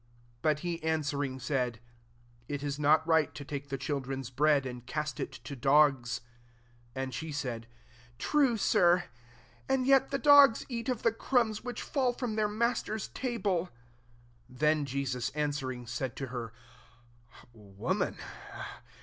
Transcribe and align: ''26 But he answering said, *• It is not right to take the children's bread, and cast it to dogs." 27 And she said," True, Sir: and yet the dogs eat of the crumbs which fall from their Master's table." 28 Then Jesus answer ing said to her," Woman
''26 0.41 0.41
But 0.41 0.59
he 0.67 0.81
answering 0.83 1.39
said, 1.39 1.73
*• 1.73 1.79
It 2.49 2.63
is 2.63 2.79
not 2.79 3.05
right 3.07 3.35
to 3.35 3.45
take 3.45 3.69
the 3.69 3.77
children's 3.77 4.31
bread, 4.31 4.65
and 4.65 4.83
cast 4.87 5.19
it 5.19 5.31
to 5.31 5.55
dogs." 5.55 6.21
27 6.93 7.03
And 7.03 7.13
she 7.13 7.31
said," 7.31 7.67
True, 8.17 8.57
Sir: 8.57 9.03
and 9.69 9.85
yet 9.85 10.09
the 10.09 10.17
dogs 10.17 10.65
eat 10.67 10.89
of 10.89 11.03
the 11.03 11.11
crumbs 11.11 11.63
which 11.63 11.83
fall 11.83 12.13
from 12.13 12.33
their 12.33 12.47
Master's 12.49 13.09
table." 13.09 13.69
28 14.47 14.59
Then 14.59 14.85
Jesus 14.85 15.29
answer 15.35 15.71
ing 15.71 15.85
said 15.85 16.15
to 16.15 16.27
her," 16.29 16.51
Woman 17.53 18.17